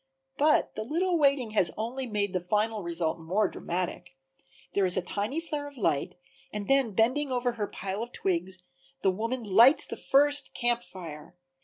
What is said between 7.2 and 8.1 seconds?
over her pile